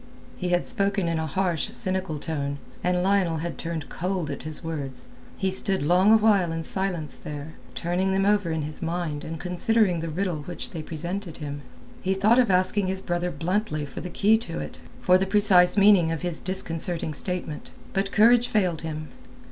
He 0.35 0.49
had 0.49 0.65
spoken 0.65 1.07
in 1.07 1.19
a 1.19 1.27
harsh, 1.27 1.69
cynical 1.73 2.17
tone, 2.17 2.57
and 2.83 3.03
Lionel 3.03 3.37
had 3.37 3.59
turned 3.59 3.87
cold 3.87 4.31
at 4.31 4.41
his 4.41 4.63
words. 4.63 5.09
He 5.37 5.51
stood 5.51 5.83
a 5.83 5.85
long 5.85 6.17
while 6.19 6.51
in 6.51 6.63
silence 6.63 7.17
there, 7.19 7.53
turning 7.75 8.11
them 8.11 8.25
over 8.25 8.49
in 8.49 8.63
his 8.63 8.81
mind 8.81 9.23
and 9.23 9.39
considering 9.39 9.99
the 9.99 10.09
riddle 10.09 10.41
which 10.47 10.71
they 10.71 10.81
presented 10.81 11.37
him. 11.37 11.61
He 12.01 12.15
thought 12.15 12.39
of 12.39 12.49
asking 12.49 12.87
his 12.87 12.99
brother 13.03 13.29
bluntly 13.29 13.85
for 13.85 14.01
the 14.01 14.09
key 14.09 14.39
to 14.39 14.57
it, 14.57 14.79
for 15.01 15.19
the 15.19 15.27
precise 15.27 15.77
meaning 15.77 16.11
of 16.11 16.23
his 16.23 16.39
disconcerting 16.39 17.13
statement, 17.13 17.69
but 17.93 18.11
courage 18.11 18.47
failed 18.47 18.81
him. 18.81 19.09